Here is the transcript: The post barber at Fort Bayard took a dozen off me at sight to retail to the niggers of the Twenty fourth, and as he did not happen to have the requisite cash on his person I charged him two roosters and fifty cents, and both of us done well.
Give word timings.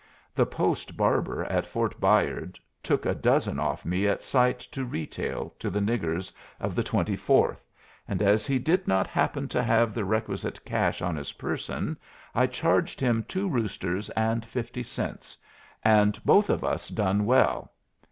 The 0.33 0.47
post 0.47 0.97
barber 0.97 1.43
at 1.43 1.63
Fort 1.67 1.99
Bayard 2.01 2.57
took 2.81 3.05
a 3.05 3.13
dozen 3.13 3.59
off 3.59 3.85
me 3.85 4.07
at 4.07 4.23
sight 4.23 4.57
to 4.57 4.83
retail 4.83 5.53
to 5.59 5.69
the 5.69 5.79
niggers 5.79 6.33
of 6.59 6.73
the 6.73 6.81
Twenty 6.81 7.15
fourth, 7.15 7.69
and 8.07 8.19
as 8.23 8.47
he 8.47 8.57
did 8.57 8.87
not 8.87 9.05
happen 9.05 9.47
to 9.49 9.61
have 9.61 9.93
the 9.93 10.03
requisite 10.03 10.65
cash 10.65 11.03
on 11.03 11.15
his 11.15 11.33
person 11.33 11.97
I 12.33 12.47
charged 12.47 12.99
him 12.99 13.23
two 13.27 13.47
roosters 13.47 14.09
and 14.17 14.43
fifty 14.43 14.81
cents, 14.81 15.37
and 15.83 16.19
both 16.25 16.49
of 16.49 16.63
us 16.63 16.89
done 16.89 17.27
well. 17.27 17.71